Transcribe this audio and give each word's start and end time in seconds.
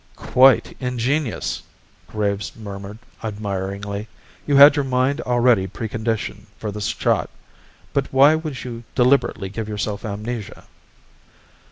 "Quite 0.15 0.75
ingenious," 0.79 1.61
Graves 2.07 2.55
murmured 2.55 2.97
admiringly. 3.23 4.07
"You 4.47 4.55
had 4.55 4.75
your 4.75 4.83
mind 4.83 5.21
already 5.21 5.67
preconditioned 5.67 6.45
for 6.57 6.71
the 6.71 6.81
shot. 6.81 7.29
But 7.93 8.11
why 8.11 8.33
would 8.33 8.63
you 8.63 8.83
deliberately 8.95 9.49
give 9.49 9.69
yourself 9.69 10.03
amnesia?" 10.03 10.63